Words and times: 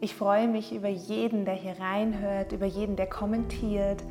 Ich 0.00 0.14
freue 0.14 0.48
mich 0.48 0.74
über 0.74 0.88
jeden, 0.88 1.44
der 1.44 1.54
hier 1.54 1.78
reinhört, 1.78 2.52
über 2.52 2.66
jeden, 2.66 2.96
der 2.96 3.06
kommentiert. 3.06 4.02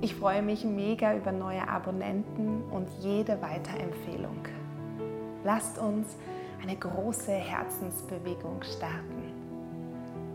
Ich 0.00 0.14
freue 0.14 0.42
mich 0.42 0.64
mega 0.64 1.14
über 1.16 1.32
neue 1.32 1.68
Abonnenten 1.68 2.62
und 2.70 2.88
jede 3.00 3.40
Weiterempfehlung. 3.42 4.38
Lasst 5.44 5.78
uns 5.78 6.16
eine 6.62 6.76
große 6.76 7.32
Herzensbewegung 7.32 8.62
starten. 8.62 9.32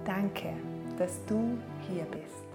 Danke, 0.05 0.53
dass 0.97 1.23
du 1.25 1.57
hier 1.89 2.05
bist. 2.05 2.45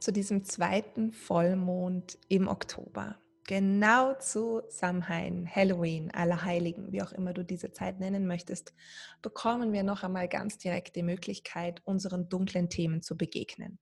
Zu 0.00 0.12
diesem 0.12 0.44
zweiten 0.44 1.12
Vollmond 1.12 2.18
im 2.28 2.48
Oktober 2.48 3.16
genau 3.52 4.14
zu 4.14 4.62
Samhain, 4.70 5.46
Halloween, 5.46 6.10
Allerheiligen, 6.10 6.90
wie 6.90 7.02
auch 7.02 7.12
immer 7.12 7.34
du 7.34 7.44
diese 7.44 7.70
Zeit 7.70 8.00
nennen 8.00 8.26
möchtest, 8.26 8.72
bekommen 9.20 9.74
wir 9.74 9.82
noch 9.82 10.02
einmal 10.04 10.26
ganz 10.26 10.56
direkt 10.56 10.96
die 10.96 11.02
Möglichkeit, 11.02 11.82
unseren 11.84 12.30
dunklen 12.30 12.70
Themen 12.70 13.02
zu 13.02 13.14
begegnen. 13.14 13.78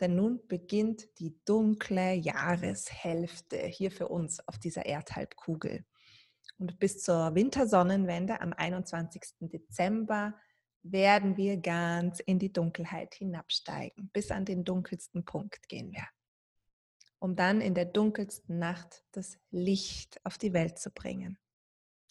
Denn 0.00 0.16
nun 0.16 0.40
beginnt 0.48 1.18
die 1.18 1.36
dunkle 1.44 2.14
Jahreshälfte 2.14 3.58
hier 3.58 3.90
für 3.90 4.08
uns 4.08 4.40
auf 4.48 4.58
dieser 4.58 4.86
Erdhalbkugel. 4.86 5.84
Und 6.56 6.78
bis 6.78 7.02
zur 7.02 7.34
Wintersonnenwende 7.34 8.40
am 8.40 8.54
21. 8.54 9.20
Dezember 9.40 10.32
werden 10.82 11.36
wir 11.36 11.58
ganz 11.58 12.20
in 12.20 12.38
die 12.38 12.50
Dunkelheit 12.50 13.14
hinabsteigen. 13.14 14.08
Bis 14.14 14.30
an 14.30 14.46
den 14.46 14.64
dunkelsten 14.64 15.26
Punkt 15.26 15.68
gehen 15.68 15.92
wir 15.92 16.08
um 17.18 17.36
dann 17.36 17.60
in 17.60 17.74
der 17.74 17.86
dunkelsten 17.86 18.58
Nacht 18.58 19.04
das 19.12 19.38
Licht 19.50 20.20
auf 20.24 20.38
die 20.38 20.52
Welt 20.52 20.78
zu 20.78 20.90
bringen. 20.90 21.38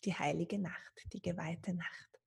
Die 0.03 0.13
heilige 0.13 0.59
Nacht, 0.59 1.07
die 1.13 1.21
geweihte 1.21 1.73
Nacht. 1.73 2.19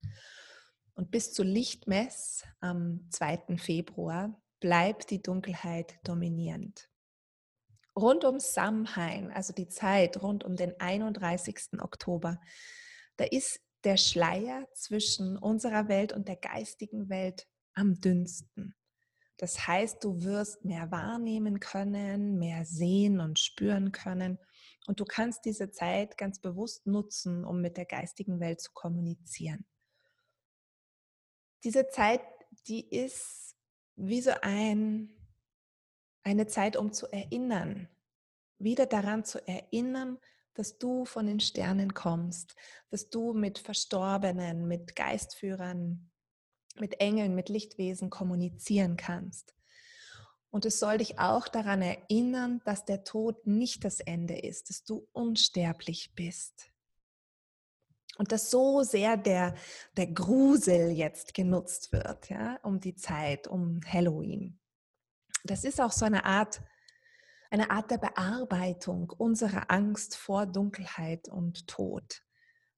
Und 0.95 1.11
bis 1.11 1.33
zu 1.33 1.43
Lichtmess 1.43 2.45
am 2.61 3.09
2. 3.11 3.57
Februar 3.57 4.41
bleibt 4.61 5.11
die 5.11 5.23
Dunkelheit 5.23 5.99
dominierend. 6.05 6.89
Rund 7.97 8.25
um 8.25 8.41
Samhain, 8.41 9.31
also 9.33 9.53
die 9.53 9.69
Zeit 9.69 10.23
rund 10.23 10.45
um 10.45 10.57
den 10.57 10.79
31. 10.81 11.81
Oktober, 11.81 12.41
da 13.17 13.25
ist 13.25 13.61
der 13.85 13.97
Schleier 13.97 14.67
zwischen 14.75 15.37
unserer 15.37 15.89
Welt 15.89 16.13
und 16.13 16.29
der 16.29 16.37
geistigen 16.37 17.09
Welt 17.09 17.47
am 17.75 18.01
dünnsten. 18.01 18.75
Das 19.39 19.69
heißt, 19.69 20.03
du 20.03 20.25
wirst 20.25 20.65
mehr 20.65 20.91
wahrnehmen 20.91 21.61
können, 21.61 22.39
mehr 22.39 22.65
sehen 22.65 23.21
und 23.21 23.39
spüren 23.39 23.93
können. 23.93 24.39
Und 24.87 25.01
du 25.01 25.05
kannst 25.05 25.45
diese 25.45 25.71
Zeit 25.71 26.19
ganz 26.19 26.41
bewusst 26.41 26.87
nutzen, 26.87 27.45
um 27.45 27.61
mit 27.61 27.77
der 27.77 27.87
geistigen 27.87 28.41
Welt 28.41 28.61
zu 28.61 28.73
kommunizieren. 28.73 29.65
Diese 31.63 31.89
Zeit, 31.89 32.21
die 32.67 32.89
ist 32.89 33.57
wie 33.95 34.21
so 34.21 34.33
ein, 34.43 35.11
eine 36.25 36.47
Zeit, 36.49 36.77
um 36.77 36.93
zu 36.93 37.07
erinnern, 37.07 37.89
wieder 38.59 38.87
daran 38.87 39.25
zu 39.25 39.47
erinnern, 39.47 40.19
dass 40.55 40.79
du 40.79 41.05
von 41.05 41.27
den 41.27 41.39
Sternen 41.39 41.95
kommst, 41.95 42.57
dass 42.91 43.09
du 43.09 43.33
mit 43.33 43.59
Verstorbenen, 43.61 44.67
mit 44.67 44.97
Geistführern, 44.97 46.08
mit 46.81 47.01
Engeln, 47.01 47.35
mit 47.35 47.49
Lichtwesen 47.49 48.11
kommunizieren 48.11 48.97
kannst. 48.97 49.55
Und 50.51 50.65
es 50.65 50.79
soll 50.81 50.99
dich 50.99 51.19
auch 51.19 51.47
daran 51.49 51.83
erinnern, 51.83 52.61
dass 52.65 52.85
der 52.85 53.05
Tod 53.05 53.47
nicht 53.47 53.85
das 53.85 54.01
Ende 54.01 54.39
ist, 54.39 54.71
dass 54.71 54.85
du 54.85 55.07
unsterblich 55.13 56.13
bist. 56.15 56.71
Und 58.17 58.33
dass 58.33 58.51
so 58.51 58.83
sehr 58.83 59.17
der, 59.17 59.55
der 59.97 60.09
Grusel 60.09 60.91
jetzt 60.91 61.35
genutzt 61.35 61.93
wird, 61.93 62.31
ja, 62.31 62.59
um 62.63 62.81
die 62.81 62.97
Zeit, 62.97 63.47
um 63.47 63.81
Halloween. 63.87 64.59
Das 65.45 65.65
ist 65.65 65.81
auch 65.81 65.93
so 65.93 66.05
eine 66.05 66.25
Art, 66.25 66.61
eine 67.51 67.71
Art 67.71 67.91
der 67.91 67.99
Bearbeitung 67.99 69.11
unserer 69.11 69.71
Angst 69.71 70.17
vor 70.17 70.47
Dunkelheit 70.47 71.29
und 71.29 71.69
Tod. 71.69 72.23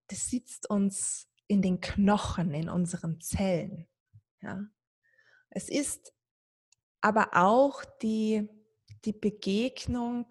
Das 0.09 0.27
sitzt 0.27 0.69
uns 0.69 1.29
in 1.47 1.63
den 1.63 1.81
Knochen, 1.81 2.53
in 2.53 2.69
unseren 2.69 3.21
Zellen. 3.21 3.89
Ja. 4.43 4.65
Es 5.51 5.69
ist 5.69 6.13
aber 7.01 7.31
auch 7.33 7.85
die, 8.03 8.49
die 9.05 9.13
Begegnung 9.13 10.27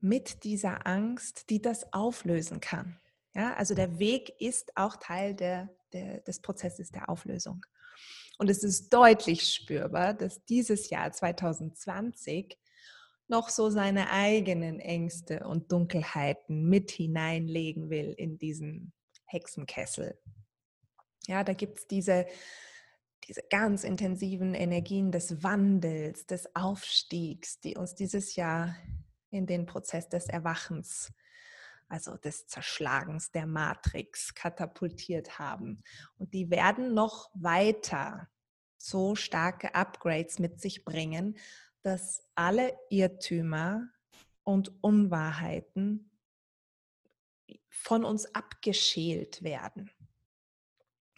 mit 0.00 0.44
dieser 0.44 0.86
Angst, 0.86 1.50
die 1.50 1.60
das 1.60 1.92
auflösen 1.92 2.60
kann. 2.60 3.00
Ja, 3.34 3.54
also 3.54 3.74
der 3.74 3.98
Weg 3.98 4.40
ist 4.40 4.76
auch 4.76 4.96
Teil 4.96 5.34
der, 5.34 5.68
der, 5.92 6.20
des 6.20 6.40
Prozesses 6.40 6.90
der 6.90 7.08
Auflösung. 7.08 7.64
Und 8.38 8.50
es 8.50 8.62
ist 8.62 8.92
deutlich 8.92 9.42
spürbar, 9.42 10.14
dass 10.14 10.44
dieses 10.44 10.90
Jahr 10.90 11.12
2020 11.12 12.58
noch 13.28 13.48
so 13.48 13.70
seine 13.70 14.10
eigenen 14.10 14.78
Ängste 14.78 15.46
und 15.46 15.72
Dunkelheiten 15.72 16.68
mit 16.68 16.90
hineinlegen 16.90 17.90
will 17.90 18.14
in 18.16 18.38
diesen 18.38 18.92
Hexenkessel. 19.24 20.18
Ja, 21.26 21.44
da 21.44 21.52
gibt 21.52 21.80
es 21.80 21.86
diese, 21.86 22.26
diese 23.24 23.42
ganz 23.50 23.84
intensiven 23.84 24.54
Energien 24.54 25.10
des 25.10 25.42
Wandels, 25.42 26.26
des 26.26 26.54
Aufstiegs, 26.54 27.60
die 27.60 27.76
uns 27.76 27.94
dieses 27.94 28.36
Jahr 28.36 28.76
in 29.30 29.46
den 29.46 29.66
Prozess 29.66 30.08
des 30.08 30.26
Erwachens, 30.26 31.12
also 31.88 32.16
des 32.16 32.46
Zerschlagens 32.46 33.30
der 33.30 33.46
Matrix 33.46 34.34
katapultiert 34.34 35.38
haben. 35.38 35.82
Und 36.18 36.32
die 36.32 36.50
werden 36.50 36.94
noch 36.94 37.30
weiter 37.34 38.28
so 38.78 39.14
starke 39.14 39.74
Upgrades 39.74 40.38
mit 40.38 40.60
sich 40.60 40.84
bringen, 40.84 41.36
dass 41.82 42.22
alle 42.34 42.76
Irrtümer 42.90 43.88
und 44.44 44.72
Unwahrheiten 44.82 46.10
von 47.68 48.04
uns 48.04 48.32
abgeschält 48.34 49.42
werden. 49.42 49.90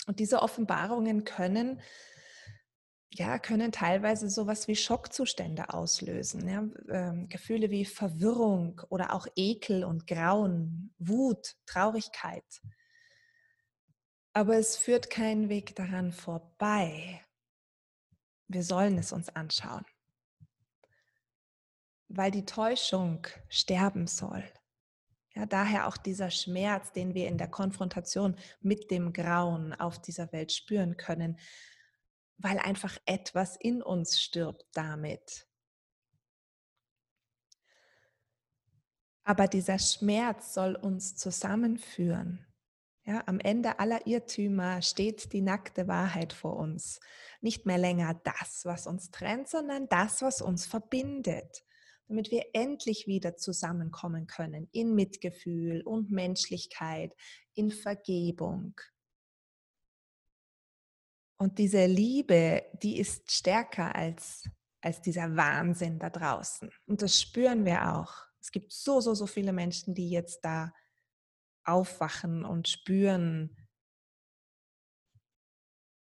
Und 0.09 0.21
diese 0.21 0.41
Offenbarungen 0.41 1.25
können 1.25 1.81
ja, 3.11 3.39
können 3.39 3.73
teilweise 3.73 4.29
sowas 4.29 4.69
wie 4.69 4.77
Schockzustände 4.77 5.73
auslösen. 5.73 6.49
Ja? 6.49 6.69
Ähm, 6.89 7.29
Gefühle 7.29 7.71
wie 7.71 7.85
Verwirrung 7.85 8.81
oder 8.89 9.15
auch 9.15 9.27
Ekel 9.35 9.85
und 9.85 10.07
Grauen, 10.07 10.95
Wut, 10.99 11.57
Traurigkeit. 11.67 12.45
Aber 14.33 14.57
es 14.57 14.77
führt 14.77 15.11
keinen 15.11 15.49
Weg 15.49 15.75
daran 15.77 16.13
vorbei. 16.13 17.25
Wir 18.47 18.63
sollen 18.63 18.99
es 18.99 19.13
uns 19.13 19.29
anschauen, 19.31 19.85
weil 22.09 22.31
die 22.31 22.45
Täuschung 22.47 23.27
sterben 23.49 24.07
soll. 24.07 24.45
Ja, 25.39 25.47
daher 25.47 25.87
auch 25.87 25.97
dieser 25.97 26.33
Schmerz, 26.33 26.91
den 26.91 27.15
wir 27.15 27.29
in 27.29 27.39
der 27.39 27.47
Konfrontation 27.47 28.35
mit 28.61 28.91
dem 28.91 29.13
Grauen 29.13 29.73
auf 29.73 30.03
dieser 30.03 30.33
Welt 30.33 30.51
spüren 30.51 30.97
können, 30.97 31.39
weil 32.39 32.59
einfach 32.59 32.99
etwas 33.07 33.55
in 33.55 33.81
uns 33.81 34.21
stirbt 34.21 34.67
damit. 34.73 35.47
Aber 39.23 39.47
dieser 39.47 39.79
Schmerz 39.79 40.55
soll 40.55 40.75
uns 40.75 41.15
zusammenführen. 41.15 42.45
Ja, 43.05 43.23
am 43.27 43.39
Ende 43.39 43.79
aller 43.79 44.09
Irrtümer 44.09 44.83
steht 44.83 45.33
die 45.33 45.43
nackte 45.43 45.87
Wahrheit 45.87 46.33
vor 46.33 46.57
uns. 46.57 46.99
Nicht 47.41 47.65
mehr 47.65 47.79
länger 47.79 48.21
das, 48.25 48.65
was 48.65 48.89
uns 48.89 49.13
trennt, 49.13 49.49
sondern 49.49 49.89
das, 49.89 50.21
was 50.21 50.43
uns 50.43 50.67
verbindet 50.67 51.63
damit 52.09 52.31
wir 52.31 52.47
endlich 52.55 53.07
wieder 53.07 53.37
zusammenkommen 53.37 54.27
können 54.27 54.69
in 54.73 54.95
Mitgefühl 54.95 55.83
und 55.83 56.11
Menschlichkeit, 56.11 57.15
in 57.55 57.71
Vergebung. 57.71 58.81
Und 61.37 61.59
diese 61.59 61.87
Liebe, 61.87 62.65
die 62.83 62.99
ist 62.99 63.31
stärker 63.31 63.95
als, 63.95 64.49
als 64.81 65.01
dieser 65.03 65.37
Wahnsinn 65.37 65.99
da 65.99 66.11
draußen. 66.11 66.71
Und 66.87 67.03
das 67.03 67.21
spüren 67.21 67.65
wir 67.65 67.95
auch. 67.95 68.13
Es 68.41 68.51
gibt 68.51 68.73
so, 68.73 69.01
so, 69.01 69.15
so 69.15 69.27
viele 69.27 69.53
Menschen, 69.53 69.95
die 69.95 70.11
jetzt 70.11 70.45
da 70.45 70.73
aufwachen 71.65 72.45
und 72.45 72.67
spüren, 72.69 73.55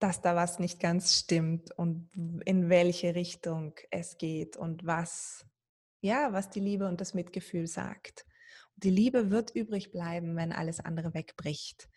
dass 0.01 0.23
da 0.23 0.35
was 0.35 0.59
nicht 0.59 0.81
ganz 0.81 1.19
stimmt 1.19 1.71
und 1.73 2.11
in 2.47 2.71
welche 2.71 3.15
Richtung 3.15 3.75
es 3.91 4.17
geht 4.17 4.57
und 4.57 4.87
was, 4.87 5.47
ja, 6.01 6.33
was 6.33 6.51
die 6.51 6.61
Liebe 6.61 6.89
und 6.89 7.01
das 7.01 7.15
Mitgefühl 7.15 7.67
sagt. 7.67 8.27
Die 8.77 8.91
Liebe 8.91 9.31
wird 9.31 9.51
übrig 9.55 9.91
bleiben, 9.91 10.37
wenn 10.37 10.53
alles 10.53 10.81
andere 10.81 11.15
wegbricht. 11.15 11.89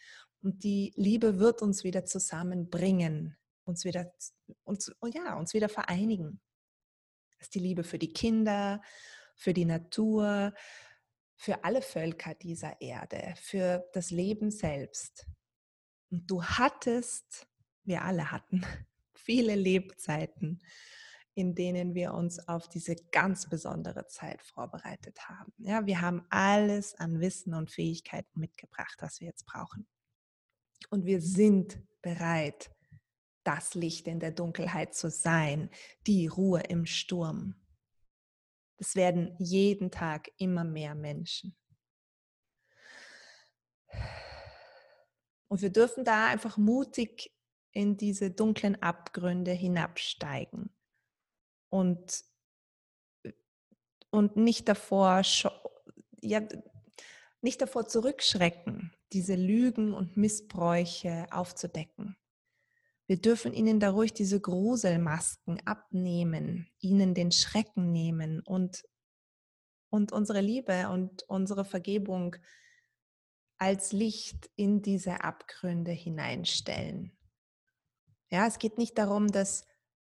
Und 0.41 0.63
die 0.63 0.93
Liebe 0.97 1.39
wird 1.39 1.61
uns 1.61 1.83
wieder 1.83 2.03
zusammenbringen, 2.03 3.37
uns 3.63 3.85
wieder, 3.85 4.13
uns, 4.63 4.91
oh 4.99 5.07
ja, 5.07 5.37
uns 5.37 5.53
wieder 5.53 5.69
vereinigen. 5.69 6.41
Das 7.37 7.47
ist 7.47 7.55
die 7.55 7.59
Liebe 7.59 7.83
für 7.83 7.97
die 7.97 8.11
Kinder, 8.11 8.81
für 9.35 9.53
die 9.53 9.65
Natur, 9.65 10.53
für 11.35 11.63
alle 11.63 11.81
Völker 11.81 12.35
dieser 12.35 12.79
Erde, 12.81 13.33
für 13.37 13.89
das 13.93 14.11
Leben 14.11 14.51
selbst. 14.51 15.25
Und 16.09 16.29
du 16.29 16.43
hattest, 16.43 17.47
wir 17.83 18.03
alle 18.03 18.31
hatten, 18.31 18.65
viele 19.15 19.55
Lebzeiten, 19.55 20.61
in 21.35 21.55
denen 21.55 21.95
wir 21.95 22.13
uns 22.13 22.47
auf 22.47 22.69
diese 22.69 22.95
ganz 23.11 23.49
besondere 23.49 24.05
Zeit 24.07 24.41
vorbereitet 24.41 25.27
haben. 25.27 25.51
Ja, 25.57 25.85
wir 25.85 26.01
haben 26.01 26.25
alles 26.29 26.95
an 26.95 27.19
Wissen 27.19 27.53
und 27.53 27.71
Fähigkeiten 27.71 28.39
mitgebracht, 28.39 28.97
was 28.99 29.19
wir 29.19 29.27
jetzt 29.27 29.45
brauchen. 29.45 29.87
Und 30.89 31.05
wir 31.05 31.21
sind 31.21 31.81
bereit, 32.01 32.71
das 33.43 33.73
Licht 33.73 34.07
in 34.07 34.19
der 34.19 34.31
Dunkelheit 34.31 34.93
zu 34.93 35.09
sein, 35.09 35.69
die 36.05 36.27
Ruhe 36.27 36.61
im 36.61 36.85
Sturm. 36.85 37.55
Es 38.77 38.95
werden 38.95 39.35
jeden 39.39 39.91
Tag 39.91 40.29
immer 40.37 40.63
mehr 40.63 40.93
Menschen. 40.95 41.55
Und 45.47 45.61
wir 45.61 45.71
dürfen 45.71 46.03
da 46.03 46.27
einfach 46.27 46.57
mutig 46.57 47.31
in 47.71 47.97
diese 47.97 48.31
dunklen 48.31 48.81
Abgründe 48.81 49.51
hinabsteigen 49.51 50.73
und, 51.73 52.23
und 54.11 54.37
nicht 54.37 54.69
davor, 54.69 55.23
ja, 56.21 56.41
nicht 57.41 57.61
davor 57.63 57.87
zurückschrecken, 57.87 58.93
diese 59.11 59.33
Lügen 59.33 59.95
und 59.95 60.15
Missbräuche 60.15 61.25
aufzudecken. 61.31 62.15
Wir 63.07 63.19
dürfen 63.19 63.53
ihnen 63.53 63.79
da 63.79 63.89
ruhig 63.89 64.13
diese 64.13 64.39
Gruselmasken 64.39 65.65
abnehmen, 65.65 66.69
ihnen 66.79 67.15
den 67.15 67.31
Schrecken 67.31 67.91
nehmen 67.91 68.41
und, 68.41 68.83
und 69.89 70.11
unsere 70.11 70.41
Liebe 70.41 70.89
und 70.89 71.23
unsere 71.23 71.65
Vergebung 71.65 72.35
als 73.57 73.93
Licht 73.93 74.51
in 74.55 74.83
diese 74.83 75.23
Abgründe 75.23 75.91
hineinstellen. 75.91 77.17
Ja, 78.29 78.45
es 78.45 78.59
geht 78.59 78.77
nicht 78.77 78.95
darum, 78.99 79.31
das 79.31 79.65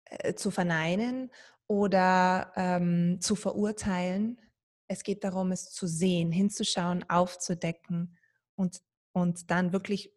äh, 0.07 0.35
zu 0.35 0.51
verneinen 0.51 1.31
oder 1.67 2.53
ähm, 2.57 3.21
zu 3.21 3.35
verurteilen. 3.37 4.41
Es 4.89 5.03
geht 5.03 5.25
darum, 5.25 5.53
es 5.53 5.71
zu 5.71 5.87
sehen, 5.87 6.33
hinzuschauen, 6.33 7.09
aufzudecken 7.09 8.17
und, 8.57 8.81
und 9.13 9.51
dann 9.51 9.73
wirklich 9.73 10.13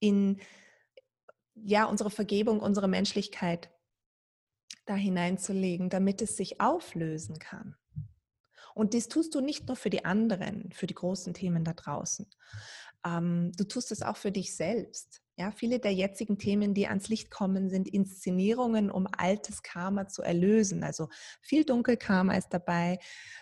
in 0.00 0.40
ja, 1.54 1.84
unsere 1.84 2.10
Vergebung, 2.10 2.60
unsere 2.60 2.88
Menschlichkeit 2.88 3.70
da 4.86 4.94
hineinzulegen, 4.94 5.90
damit 5.90 6.22
es 6.22 6.36
sich 6.36 6.60
auflösen 6.60 7.38
kann. 7.38 7.76
Und 8.74 8.94
dies 8.94 9.08
tust 9.08 9.34
du 9.34 9.40
nicht 9.40 9.66
nur 9.66 9.76
für 9.76 9.90
die 9.90 10.04
anderen, 10.04 10.72
für 10.72 10.86
die 10.86 10.94
großen 10.94 11.34
Themen 11.34 11.64
da 11.64 11.74
draußen. 11.74 12.28
Ähm, 13.04 13.52
du 13.56 13.64
tust 13.64 13.92
es 13.92 14.02
auch 14.02 14.16
für 14.16 14.32
dich 14.32 14.56
selbst. 14.56 15.22
Ja, 15.40 15.50
viele 15.52 15.78
der 15.78 15.94
jetzigen 15.94 16.36
Themen, 16.36 16.74
die 16.74 16.86
ans 16.86 17.08
Licht 17.08 17.30
kommen, 17.30 17.70
sind 17.70 17.88
Inszenierungen, 17.88 18.90
um 18.90 19.08
altes 19.10 19.62
Karma 19.62 20.06
zu 20.06 20.20
erlösen. 20.20 20.84
Also 20.84 21.08
viel 21.40 21.64
Dunkelkarma 21.64 22.34
ist 22.34 22.50
dabei, 22.50 22.98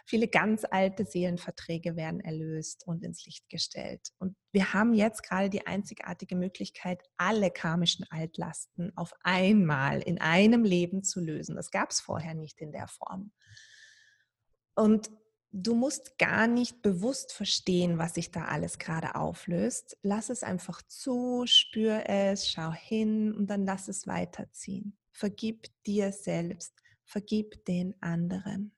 viele 0.07 0.29
ganz 0.29 0.65
alte 0.65 1.05
Seelenverträge 1.05 1.97
werden 1.97 2.21
erlöst 2.21 2.87
und 2.87 3.03
ins 3.03 3.27
Licht 3.27 3.49
gestellt. 3.49 4.13
Und 4.19 4.37
wir 4.53 4.73
haben 4.73 4.95
jetzt 4.95 5.25
gerade 5.25 5.51
die 5.51 5.67
einzigartige 5.67 6.37
Möglichkeit, 6.37 7.03
alle 7.17 7.51
karmischen 7.51 8.07
Altlasten 8.11 8.97
auf 8.97 9.13
einmal 9.25 10.01
in 10.01 10.21
einem 10.21 10.63
Leben 10.63 11.03
zu 11.03 11.19
lösen. 11.19 11.57
Das 11.57 11.73
gab 11.73 11.91
es 11.91 11.99
vorher 11.99 12.35
nicht 12.35 12.61
in 12.61 12.71
der 12.71 12.87
Form. 12.87 13.33
Und 14.77 15.11
du 15.53 15.75
musst 15.75 16.19
gar 16.19 16.47
nicht 16.47 16.83
bewusst 16.83 17.33
verstehen, 17.33 17.99
was 17.99 18.15
sich 18.15 18.31
da 18.31 18.47
alles 18.47 18.79
gerade 18.79 19.15
auflöst. 19.15 19.97
Lass 20.03 20.31
es 20.31 20.43
einfach 20.43 20.83
zu, 20.83 21.45
spür 21.47 22.09
es, 22.09 22.49
schau 22.49 22.73
hin 22.73 23.33
und 23.35 23.49
dann 23.49 23.65
lass 23.65 23.89
es 23.89 24.07
weiterziehen. 24.07 24.97
Vergib 25.11 25.67
dir 25.85 26.13
selbst, 26.13 26.75
vergib 27.05 27.65
den 27.65 28.01
anderen. 28.03 28.75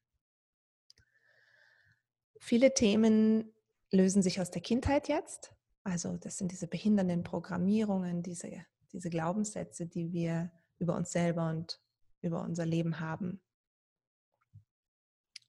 Viele 2.38 2.72
Themen 2.72 3.52
lösen 3.90 4.22
sich 4.22 4.40
aus 4.40 4.50
der 4.50 4.62
Kindheit 4.62 5.08
jetzt. 5.08 5.55
Also 5.82 6.17
das 6.17 6.38
sind 6.38 6.52
diese 6.52 6.67
behindernden 6.67 7.22
Programmierungen, 7.22 8.22
diese, 8.22 8.50
diese 8.93 9.11
Glaubenssätze, 9.11 9.87
die 9.87 10.12
wir 10.12 10.50
über 10.78 10.96
uns 10.96 11.11
selber 11.12 11.50
und 11.50 11.81
über 12.22 12.43
unser 12.43 12.64
Leben 12.64 13.00
haben. 13.00 13.43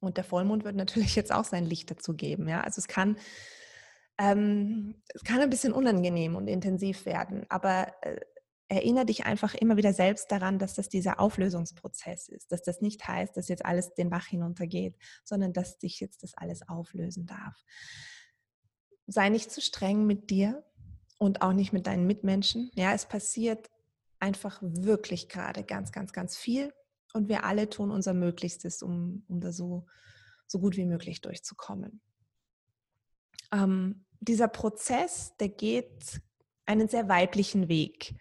Und 0.02 0.18
der 0.18 0.24
Vollmond 0.24 0.66
wird 0.66 0.76
natürlich 0.76 1.16
jetzt 1.16 1.32
auch 1.32 1.46
sein 1.46 1.66
Licht 1.66 1.90
dazu 1.90 2.14
geben. 2.14 2.50
Ja? 2.50 2.62
Also 2.62 2.80
es 2.80 2.88
kann, 2.88 3.18
ähm, 4.18 5.02
es 5.14 5.24
kann 5.24 5.40
ein 5.40 5.50
bisschen 5.50 5.72
unangenehm 5.72 6.36
und 6.36 6.48
intensiv 6.48 7.06
werden, 7.06 7.46
aber 7.50 7.94
äh, 8.02 8.20
erinnere 8.68 9.06
dich 9.06 9.26
einfach 9.26 9.54
immer 9.54 9.78
wieder 9.78 9.94
selbst 9.94 10.32
daran, 10.32 10.58
dass 10.58 10.74
das 10.74 10.90
dieser 10.90 11.20
Auflösungsprozess 11.20 12.30
ist, 12.30 12.52
dass 12.52 12.62
das 12.62 12.82
nicht 12.82 13.06
heißt, 13.08 13.36
dass 13.36 13.50
jetzt 13.50 13.66
alles 13.66 13.94
den 13.94 14.10
Bach 14.10 14.26
hinuntergeht, 14.26 14.96
sondern 15.24 15.54
dass 15.54 15.78
dich 15.78 16.00
jetzt 16.00 16.24
das 16.24 16.34
alles 16.36 16.68
auflösen 16.68 17.26
darf. 17.26 17.56
Sei 19.08 19.30
nicht 19.30 19.52
zu 19.52 19.62
streng 19.62 20.06
mit 20.08 20.30
dir 20.30 20.64
und 21.18 21.42
auch 21.42 21.52
nicht 21.52 21.74
mit 21.74 21.86
deinen 21.86 22.08
Mitmenschen. 22.08 22.72
Ja, 22.76 22.94
es 22.94 23.06
passiert 23.06 23.70
einfach 24.20 24.60
wirklich 24.62 25.28
gerade 25.28 25.64
ganz, 25.64 25.92
ganz, 25.92 26.14
ganz 26.14 26.38
viel 26.38 26.72
und 27.14 27.30
wir 27.30 27.44
alle 27.44 27.70
tun 27.70 27.92
unser 27.92 28.14
Möglichstes, 28.14 28.82
um, 28.82 29.24
um 29.28 29.40
da 29.42 29.52
so, 29.52 29.86
so 30.48 30.60
gut 30.60 30.78
wie 30.78 30.86
möglich 30.86 31.22
durchzukommen. 31.22 32.02
Ähm, 33.52 34.06
dieser 34.20 34.48
Prozess, 34.48 35.36
der 35.40 35.50
geht 35.50 36.22
einen 36.66 36.88
sehr 36.88 37.10
weiblichen 37.10 37.68
Weg 37.68 38.16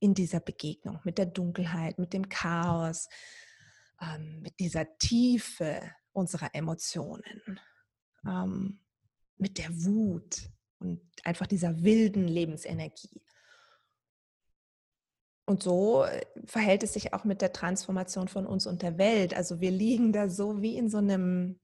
in 0.00 0.14
dieser 0.14 0.40
Begegnung 0.40 1.00
mit 1.04 1.18
der 1.18 1.26
Dunkelheit, 1.26 1.98
mit 1.98 2.12
dem 2.12 2.28
Chaos, 2.28 3.08
ähm, 4.00 4.40
mit 4.40 4.58
dieser 4.60 4.98
Tiefe 4.98 5.80
unserer 6.12 6.54
Emotionen, 6.54 7.60
ähm, 8.26 8.80
mit 9.38 9.58
der 9.58 9.70
Wut 9.70 10.50
und 10.78 11.00
einfach 11.24 11.46
dieser 11.46 11.82
wilden 11.82 12.28
Lebensenergie. 12.28 13.22
Und 15.46 15.62
so 15.62 16.04
äh, 16.04 16.26
verhält 16.44 16.82
es 16.82 16.92
sich 16.92 17.14
auch 17.14 17.24
mit 17.24 17.40
der 17.40 17.52
Transformation 17.52 18.28
von 18.28 18.46
uns 18.46 18.66
und 18.66 18.82
der 18.82 18.98
Welt. 18.98 19.34
Also 19.34 19.60
wir 19.60 19.70
liegen 19.70 20.12
da 20.12 20.28
so 20.28 20.60
wie 20.60 20.76
in 20.76 20.90
so 20.90 20.98
einem, 20.98 21.60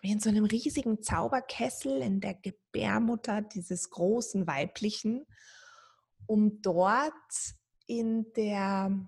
wie 0.00 0.12
in 0.12 0.20
so 0.20 0.30
einem 0.30 0.46
riesigen 0.46 1.02
Zauberkessel 1.02 2.00
in 2.00 2.20
der 2.20 2.34
Gebärmutter 2.34 3.42
dieses 3.42 3.90
großen 3.90 4.46
Weiblichen, 4.46 5.26
um 6.26 6.62
dort 6.62 7.12
in 7.86 8.32
der, 8.32 9.06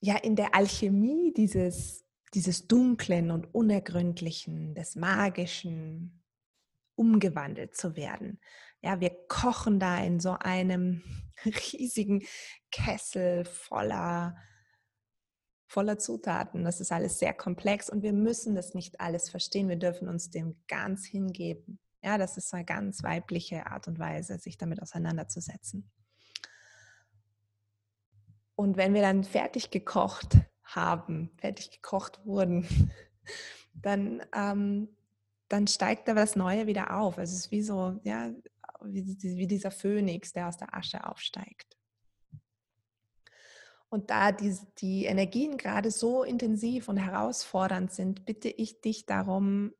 ja, 0.00 0.16
in 0.16 0.34
der 0.34 0.54
Alchemie 0.54 1.34
dieses, 1.34 2.04
dieses 2.32 2.66
Dunklen 2.66 3.30
und 3.30 3.54
Unergründlichen, 3.54 4.74
des 4.74 4.96
Magischen 4.96 6.22
umgewandelt 6.94 7.76
zu 7.76 7.96
werden. 7.96 8.40
Ja, 8.86 9.00
wir 9.00 9.10
kochen 9.26 9.80
da 9.80 9.98
in 9.98 10.20
so 10.20 10.36
einem 10.38 11.02
riesigen 11.44 12.22
Kessel 12.70 13.44
voller, 13.44 14.36
voller 15.66 15.98
Zutaten. 15.98 16.62
Das 16.62 16.80
ist 16.80 16.92
alles 16.92 17.18
sehr 17.18 17.34
komplex 17.34 17.90
und 17.90 18.04
wir 18.04 18.12
müssen 18.12 18.54
das 18.54 18.74
nicht 18.74 19.00
alles 19.00 19.28
verstehen. 19.28 19.68
Wir 19.68 19.74
dürfen 19.74 20.06
uns 20.06 20.30
dem 20.30 20.62
ganz 20.68 21.04
hingeben. 21.04 21.80
Ja, 22.00 22.16
das 22.16 22.36
ist 22.36 22.54
eine 22.54 22.64
ganz 22.64 23.02
weibliche 23.02 23.66
Art 23.66 23.88
und 23.88 23.98
Weise, 23.98 24.38
sich 24.38 24.56
damit 24.56 24.80
auseinanderzusetzen. 24.80 25.90
Und 28.54 28.76
wenn 28.76 28.94
wir 28.94 29.02
dann 29.02 29.24
fertig 29.24 29.72
gekocht 29.72 30.36
haben, 30.62 31.32
fertig 31.38 31.72
gekocht 31.72 32.24
wurden, 32.24 32.92
dann, 33.74 34.22
ähm, 34.32 34.96
dann 35.48 35.66
steigt 35.66 36.06
da 36.06 36.14
das 36.14 36.36
Neue 36.36 36.68
wieder 36.68 36.96
auf. 36.96 37.18
Also 37.18 37.32
es 37.34 37.46
ist 37.46 37.50
wie 37.50 37.62
so, 37.62 37.98
ja, 38.04 38.30
wie, 38.84 39.04
wie 39.20 39.46
dieser 39.46 39.70
Phönix, 39.70 40.32
der 40.32 40.48
aus 40.48 40.56
der 40.56 40.74
Asche 40.74 41.06
aufsteigt. 41.06 41.76
Und 43.88 44.10
da 44.10 44.32
die, 44.32 44.56
die 44.78 45.04
Energien 45.04 45.56
gerade 45.56 45.90
so 45.90 46.24
intensiv 46.24 46.88
und 46.88 46.96
herausfordernd 46.96 47.92
sind, 47.92 48.24
bitte 48.24 48.48
ich 48.48 48.80
dich 48.80 49.06
darum, 49.06 49.72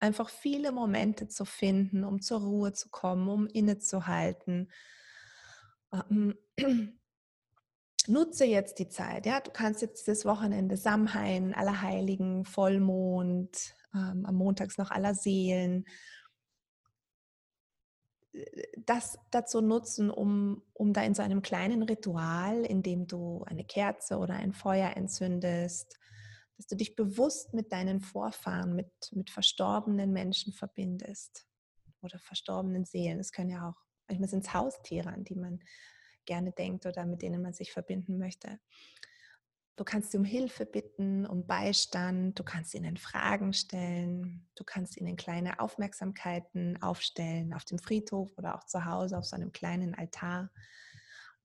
einfach 0.00 0.28
viele 0.30 0.72
Momente 0.72 1.28
zu 1.28 1.44
finden, 1.44 2.04
um 2.04 2.20
zur 2.20 2.40
Ruhe 2.40 2.72
zu 2.72 2.88
kommen, 2.88 3.28
um 3.28 3.46
innezuhalten, 3.46 4.70
ähm, 5.92 6.34
nutze 8.06 8.44
jetzt 8.44 8.78
die 8.78 8.88
Zeit. 8.88 9.26
Ja, 9.26 9.40
du 9.40 9.50
kannst 9.50 9.82
jetzt 9.82 10.08
das 10.08 10.24
Wochenende 10.24 10.76
Samhain, 10.76 11.52
Allerheiligen, 11.54 12.44
Vollmond, 12.44 13.74
ähm, 13.94 14.24
am 14.24 14.34
Montags 14.36 14.78
noch 14.78 14.90
aller 14.90 15.14
Seelen. 15.14 15.84
Das 18.86 19.18
dazu 19.30 19.60
nutzen, 19.60 20.10
um, 20.10 20.62
um 20.72 20.92
da 20.92 21.02
in 21.02 21.14
so 21.14 21.22
einem 21.22 21.42
kleinen 21.42 21.82
Ritual, 21.82 22.64
in 22.64 22.82
dem 22.82 23.06
du 23.06 23.44
eine 23.44 23.64
Kerze 23.64 24.18
oder 24.18 24.34
ein 24.34 24.52
Feuer 24.52 24.96
entzündest, 24.96 25.98
dass 26.56 26.66
du 26.66 26.76
dich 26.76 26.96
bewusst 26.96 27.54
mit 27.54 27.72
deinen 27.72 28.00
Vorfahren, 28.00 28.74
mit, 28.74 28.90
mit 29.12 29.30
verstorbenen 29.30 30.12
Menschen 30.12 30.52
verbindest 30.52 31.46
oder 32.02 32.18
verstorbenen 32.18 32.84
Seelen. 32.84 33.20
Es 33.20 33.32
können 33.32 33.50
ja 33.50 33.68
auch, 33.68 33.80
manchmal 34.08 34.28
sind 34.28 34.44
es 34.44 34.54
Haustiere, 34.54 35.08
an 35.10 35.24
die 35.24 35.36
man 35.36 35.60
gerne 36.26 36.52
denkt 36.52 36.84
oder 36.84 37.06
mit 37.06 37.22
denen 37.22 37.42
man 37.42 37.54
sich 37.54 37.72
verbinden 37.72 38.18
möchte. 38.18 38.58
Du 39.78 39.84
kannst 39.84 40.10
sie 40.10 40.18
um 40.18 40.24
Hilfe 40.24 40.66
bitten, 40.66 41.24
um 41.24 41.46
Beistand, 41.46 42.36
du 42.36 42.42
kannst 42.42 42.74
ihnen 42.74 42.96
Fragen 42.96 43.52
stellen, 43.52 44.44
du 44.56 44.64
kannst 44.64 44.96
ihnen 44.96 45.14
kleine 45.14 45.60
Aufmerksamkeiten 45.60 46.82
aufstellen 46.82 47.54
auf 47.54 47.64
dem 47.64 47.78
Friedhof 47.78 48.36
oder 48.36 48.56
auch 48.56 48.64
zu 48.64 48.84
Hause 48.84 49.16
auf 49.16 49.24
so 49.24 49.36
einem 49.36 49.52
kleinen 49.52 49.94
Altar. 49.94 50.50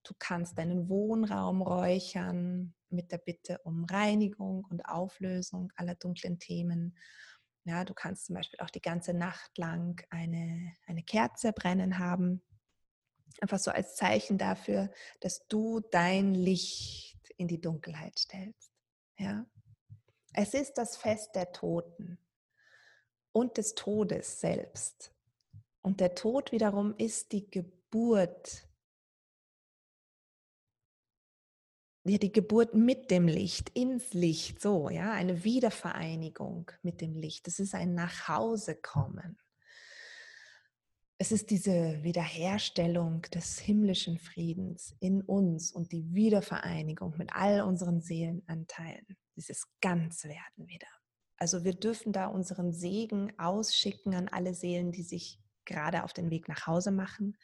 Du 0.02 0.16
kannst 0.18 0.58
deinen 0.58 0.90
Wohnraum 0.90 1.62
räuchern 1.62 2.74
mit 2.90 3.12
der 3.12 3.20
Bitte 3.20 3.60
um 3.66 3.86
Reinigung 3.86 4.66
und 4.68 4.84
Auflösung 4.84 5.72
aller 5.76 5.94
dunklen 5.94 6.40
Themen. 6.40 6.98
Ja, 7.66 7.86
du 7.86 7.94
kannst 7.94 8.26
zum 8.26 8.36
Beispiel 8.36 8.62
auch 8.62 8.72
die 8.72 8.82
ganze 8.82 9.14
Nacht 9.14 9.56
lang 9.60 10.04
eine, 10.10 10.74
eine 10.88 11.04
Kerze 11.04 11.54
brennen 11.54 12.00
haben, 12.00 12.42
einfach 13.42 13.60
so 13.60 13.70
als 13.70 13.96
Zeichen 13.96 14.40
dafür, 14.40 14.90
dass 15.20 15.48
du 15.48 15.82
dein 15.92 16.34
Licht 16.34 17.13
in 17.38 17.48
die 17.48 17.62
Dunkelheit 17.62 18.18
stellst. 18.18 18.72
Ja? 19.18 19.46
Es 20.34 20.54
ist 20.54 20.74
das 20.74 20.98
Fest 20.98 21.36
der 21.36 21.52
Toten 21.52 22.18
und 23.32 23.58
des 23.58 23.76
Todes 23.76 24.40
selbst. 24.40 25.14
Und 25.82 26.00
der 26.00 26.16
Tod 26.16 26.52
wiederum 26.52 26.96
ist 26.98 27.32
die 27.32 27.50
Geburt 27.50 28.68
ja, 32.06 32.18
die 32.18 32.32
Geburt 32.32 32.74
mit 32.74 33.12
dem 33.12 33.28
Licht, 33.28 33.70
ins 33.70 34.14
Licht, 34.14 34.62
so, 34.62 34.90
ja, 34.90 35.12
eine 35.14 35.44
Wiedervereinigung 35.44 36.70
mit 36.82 37.00
dem 37.00 37.16
Licht. 37.16 37.48
Es 37.48 37.60
ist 37.60 37.74
ein 37.74 37.94
Nachhausekommen. 37.94 39.38
Es 41.24 41.32
ist 41.32 41.52
diese 41.52 42.04
Wiederherstellung 42.04 43.22
des 43.34 43.58
himmlischen 43.58 44.20
Friedens 44.20 44.94
in 45.00 45.22
uns 45.22 45.72
und 45.72 45.94
die 45.94 46.14
Wiedervereinigung 46.14 47.16
mit 47.18 47.34
all 47.34 47.62
unseren 47.62 48.02
Seelenanteilen. 48.02 49.08
Dieses 49.38 49.64
Ganzwerden 49.80 50.68
wieder. 50.68 50.90
Also 51.38 51.64
wir 51.64 51.76
dürfen 51.76 52.12
da 52.12 52.26
unseren 52.26 52.74
Segen 52.74 53.32
ausschicken 53.40 54.16
an 54.16 54.28
alle 54.28 54.54
Seelen, 54.54 54.92
die 54.92 55.04
sich 55.04 55.40
gerade 55.64 56.04
auf 56.04 56.12
den 56.12 56.30
Weg 56.30 56.50
nach 56.50 56.68
Hause 56.68 56.92
machen 56.92 57.38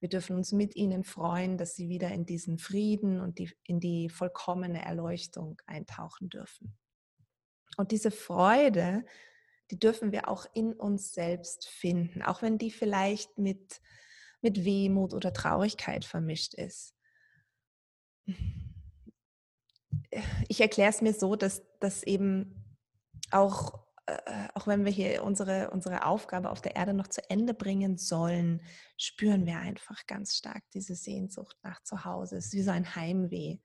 wir 0.00 0.08
dürfen 0.08 0.34
uns 0.36 0.50
mit 0.50 0.74
ihnen 0.74 1.04
freuen, 1.04 1.58
dass 1.58 1.76
sie 1.76 1.88
wieder 1.88 2.10
in 2.10 2.26
diesen 2.26 2.58
Frieden 2.58 3.20
und 3.20 3.38
die, 3.38 3.50
in 3.62 3.78
die 3.78 4.08
vollkommene 4.08 4.84
Erleuchtung 4.84 5.62
eintauchen 5.66 6.28
dürfen. 6.28 6.76
Und 7.76 7.92
diese 7.92 8.10
Freude, 8.10 9.04
die 9.70 9.78
dürfen 9.78 10.12
wir 10.12 10.28
auch 10.28 10.46
in 10.54 10.72
uns 10.72 11.12
selbst 11.12 11.68
finden, 11.68 12.22
auch 12.22 12.42
wenn 12.42 12.58
die 12.58 12.70
vielleicht 12.70 13.38
mit, 13.38 13.80
mit 14.40 14.64
Wehmut 14.64 15.14
oder 15.14 15.32
Traurigkeit 15.32 16.04
vermischt 16.04 16.54
ist. 16.54 16.94
Ich 20.48 20.60
erkläre 20.60 20.90
es 20.90 21.02
mir 21.02 21.14
so, 21.14 21.36
dass, 21.36 21.62
dass 21.80 22.02
eben 22.02 22.76
auch 23.30 23.86
äh, 24.06 24.48
auch 24.54 24.66
wenn 24.66 24.84
wir 24.84 24.92
hier 24.92 25.24
unsere, 25.24 25.70
unsere 25.70 26.06
Aufgabe 26.06 26.50
auf 26.50 26.60
der 26.60 26.76
Erde 26.76 26.94
noch 26.94 27.08
zu 27.08 27.28
Ende 27.28 27.54
bringen 27.54 27.98
sollen, 27.98 28.62
spüren 28.96 29.46
wir 29.46 29.58
einfach 29.58 30.06
ganz 30.06 30.36
stark 30.36 30.62
diese 30.72 30.94
Sehnsucht 30.94 31.56
nach 31.62 31.82
Zuhause. 31.82 32.36
Es 32.36 32.46
ist 32.46 32.54
wie 32.54 32.62
so 32.62 32.70
ein 32.70 32.94
Heimweh. 32.94 33.58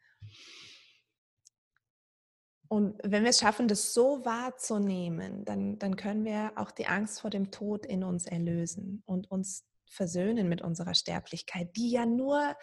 Und 2.72 3.02
wenn 3.04 3.24
wir 3.24 3.32
es 3.32 3.40
schaffen, 3.40 3.68
das 3.68 3.94
so 3.94 4.24
wahrzunehmen, 4.24 5.44
dann, 5.44 5.78
dann 5.78 5.98
können 5.98 6.24
wir 6.24 6.54
auch 6.56 6.72
die 6.72 6.88
Angst 6.88 7.20
vor 7.20 7.30
dem 7.30 7.52
Tod 7.52 7.86
in 7.86 8.02
uns 8.02 8.26
erlösen 8.26 9.04
und 9.06 9.30
uns 9.30 9.68
versöhnen 9.90 10.48
mit 10.48 10.62
unserer 10.62 10.94
Sterblichkeit, 10.94 11.76
die 11.76 11.92
ja 11.92 12.06
nur, 12.06 12.56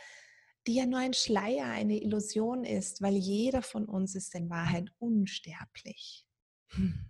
die 0.66 0.76
ja 0.76 0.86
nur 0.86 1.00
ein 1.00 1.12
Schleier, 1.12 1.66
eine 1.66 2.00
Illusion 2.00 2.64
ist, 2.64 3.02
weil 3.02 3.16
jeder 3.16 3.60
von 3.60 3.84
uns 3.84 4.14
ist 4.14 4.34
in 4.34 4.48
Wahrheit 4.48 4.90
unsterblich. 4.98 6.24
Hm. 6.68 7.04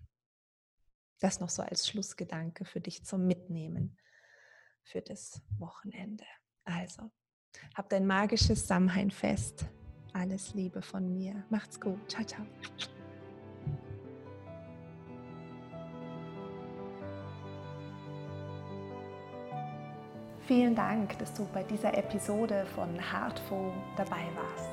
Das 1.21 1.39
noch 1.39 1.51
so 1.51 1.63
als 1.63 1.87
Schlussgedanke 1.87 2.65
für 2.65 2.81
dich 2.81 3.05
zum 3.05 3.29
Mitnehmen 3.29 3.97
für 4.83 5.03
das 5.03 5.41
Wochenende. 5.57 6.25
Also, 6.65 7.13
habt 7.77 7.95
ein 7.95 8.09
magisches 8.09 8.67
Samhain-Fest. 8.67 9.67
Alles 10.13 10.55
Liebe 10.55 10.83
von 10.83 11.13
mir. 11.13 11.45
Macht's 11.51 11.81
gut. 11.81 11.99
Ciao, 12.09 12.25
ciao. 12.25 12.45
Vielen 20.47 20.75
Dank, 20.75 21.19
dass 21.19 21.35
du 21.35 21.47
bei 21.53 21.63
dieser 21.63 21.97
Episode 21.97 22.67
von 22.75 22.89
Heartful 22.99 23.71
dabei 23.97 24.25
warst. 24.35 24.71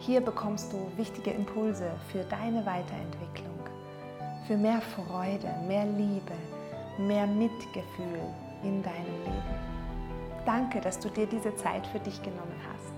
Hier 0.00 0.20
bekommst 0.20 0.72
du 0.72 0.90
wichtige 0.96 1.30
Impulse 1.30 1.90
für 2.10 2.24
deine 2.24 2.66
Weiterentwicklung 2.66 3.56
für 4.46 4.56
mehr 4.56 4.80
Freude, 4.80 5.52
mehr 5.66 5.84
Liebe, 5.84 6.32
mehr 6.98 7.26
Mitgefühl 7.26 8.20
in 8.62 8.82
deinem 8.82 9.18
Leben. 9.24 9.66
Danke, 10.44 10.80
dass 10.80 11.00
du 11.00 11.08
dir 11.08 11.26
diese 11.26 11.54
Zeit 11.56 11.86
für 11.88 11.98
dich 11.98 12.22
genommen 12.22 12.54
hast. 12.72 12.95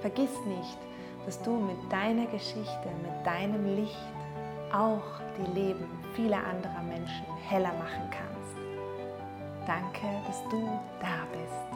Vergiss 0.00 0.30
nicht, 0.46 0.78
dass 1.26 1.42
du 1.42 1.52
mit 1.58 1.92
deiner 1.92 2.26
Geschichte, 2.26 2.88
mit 3.02 3.26
deinem 3.26 3.76
Licht 3.76 3.96
auch 4.72 5.20
die 5.36 5.52
Leben 5.52 5.86
vieler 6.14 6.44
anderer 6.44 6.82
Menschen 6.82 7.26
heller 7.48 7.72
machen 7.74 8.08
kannst. 8.10 8.56
Danke, 9.66 10.06
dass 10.26 10.42
du 10.50 10.66
da 11.00 11.26
bist. 11.32 11.70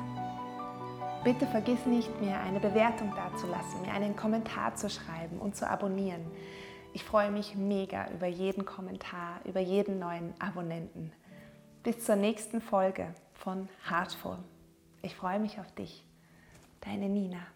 Bitte 1.24 1.46
vergiss 1.46 1.86
nicht, 1.86 2.20
mir 2.20 2.38
eine 2.40 2.60
Bewertung 2.60 3.14
dazulassen, 3.14 3.82
mir 3.82 3.92
einen 3.92 4.16
Kommentar 4.16 4.74
zu 4.74 4.90
schreiben 4.90 5.38
und 5.38 5.56
zu 5.56 5.68
abonnieren. 5.68 6.26
Ich 6.92 7.02
freue 7.02 7.30
mich 7.30 7.56
mega 7.56 8.10
über 8.10 8.26
jeden 8.26 8.64
Kommentar, 8.64 9.40
über 9.44 9.60
jeden 9.60 9.98
neuen 9.98 10.34
Abonnenten. 10.38 11.12
Bis 11.82 12.04
zur 12.04 12.16
nächsten 12.16 12.60
Folge 12.60 13.14
von 13.32 13.68
Heartful. 13.88 14.38
Ich 15.02 15.14
freue 15.14 15.40
mich 15.40 15.58
auf 15.58 15.72
dich. 15.72 16.04
Deine 16.80 17.08
Nina. 17.08 17.53